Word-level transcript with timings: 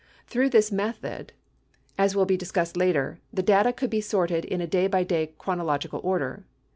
Through 0.25 0.49
this 0.49 0.71
method, 0.71 1.31
as 1.95 2.15
will 2.15 2.25
be 2.25 2.35
discussed 2.35 2.75
later, 2.75 3.19
the 3.31 3.43
data 3.43 3.71
could 3.71 3.91
be 3.91 4.01
sorted 4.01 4.45
in 4.45 4.67
dav 4.67 4.89
by 4.89 5.03
day 5.03 5.35
chronological 5.37 6.01
order. 6.03 6.43